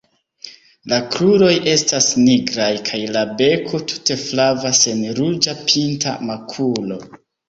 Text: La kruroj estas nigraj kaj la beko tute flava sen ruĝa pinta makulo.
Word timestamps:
La 0.91 0.97
kruroj 1.15 1.49
estas 1.73 2.07
nigraj 2.21 2.69
kaj 2.87 3.01
la 3.17 3.21
beko 3.41 3.81
tute 3.91 4.17
flava 4.21 4.71
sen 4.79 5.05
ruĝa 5.21 5.55
pinta 5.67 6.15
makulo. 6.31 6.99